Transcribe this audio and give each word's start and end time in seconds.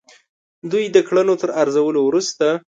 دوی 0.71 0.85
د 0.95 0.97
کړنو 1.07 1.33
تر 1.41 1.49
ارزولو 1.61 1.99
وروسته. 2.03 2.47